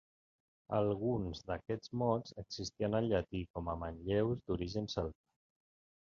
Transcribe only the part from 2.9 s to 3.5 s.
al llatí